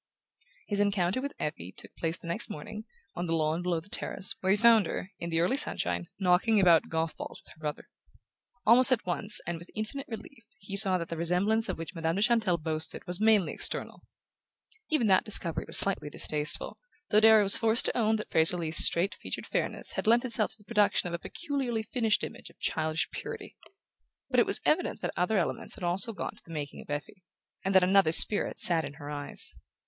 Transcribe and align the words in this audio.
His 0.67 0.79
encounter 0.79 1.21
with 1.21 1.33
Effie 1.39 1.71
took 1.71 1.95
place 1.95 2.17
the 2.17 2.25
next 2.27 2.49
morning, 2.49 2.85
on 3.13 3.27
the 3.27 3.35
lawn 3.35 3.61
below 3.61 3.79
the 3.79 3.87
terrace, 3.87 4.35
where 4.41 4.49
he 4.49 4.57
found 4.57 4.87
her, 4.87 5.11
in 5.19 5.29
the 5.29 5.39
early 5.39 5.57
sunshine, 5.57 6.07
knocking 6.19 6.59
about 6.59 6.89
golf 6.89 7.15
balls 7.15 7.39
with 7.43 7.53
her 7.53 7.59
brother. 7.59 7.87
Almost 8.65 8.91
at 8.91 9.05
once, 9.05 9.39
and 9.45 9.59
with 9.59 9.69
infinite 9.75 10.07
relief, 10.07 10.43
he 10.57 10.75
saw 10.75 10.97
that 10.97 11.09
the 11.09 11.17
resemblance 11.17 11.69
of 11.69 11.77
which 11.77 11.93
Madame 11.93 12.15
de 12.15 12.23
Chantelle 12.23 12.57
boasted 12.57 13.05
was 13.05 13.21
mainly 13.21 13.53
external. 13.53 14.01
Even 14.89 15.05
that 15.05 15.23
discovery 15.23 15.65
was 15.67 15.77
slightly 15.77 16.09
distasteful, 16.09 16.79
though 17.11 17.19
Darrow 17.19 17.43
was 17.43 17.55
forced 17.57 17.85
to 17.85 17.95
own 17.95 18.15
that 18.15 18.31
Fraser 18.31 18.57
Leath's 18.57 18.83
straight 18.83 19.13
featured 19.13 19.45
fairness 19.45 19.91
had 19.91 20.07
lent 20.07 20.25
itself 20.25 20.49
to 20.53 20.57
the 20.57 20.63
production 20.65 21.05
of 21.09 21.13
a 21.13 21.19
peculiarly 21.19 21.83
finished 21.83 22.23
image 22.23 22.49
of 22.49 22.57
childish 22.57 23.07
purity. 23.11 23.55
But 24.31 24.39
it 24.39 24.47
was 24.47 24.61
evident 24.65 25.01
that 25.01 25.13
other 25.15 25.37
elements 25.37 25.75
had 25.75 25.83
also 25.83 26.11
gone 26.11 26.35
to 26.37 26.43
the 26.43 26.49
making 26.51 26.81
of 26.81 26.89
Effie, 26.89 27.21
and 27.63 27.75
that 27.75 27.83
another 27.83 28.11
spirit 28.11 28.59
sat 28.59 28.83
in 28.83 28.93
her 28.95 29.11
eyes. 29.11 29.53